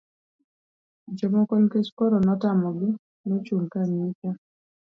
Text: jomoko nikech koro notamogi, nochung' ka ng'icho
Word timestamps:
jomoko 1.17 1.53
nikech 1.59 1.89
koro 1.97 2.17
notamogi, 2.25 2.89
nochung' 3.29 3.69
ka 3.71 3.81
ng'icho 3.91 4.29